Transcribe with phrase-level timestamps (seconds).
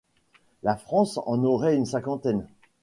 [0.63, 2.47] La France en aurait une cinquantaine.